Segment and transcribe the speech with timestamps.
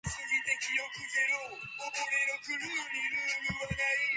[0.03, 0.09] 巻き込む。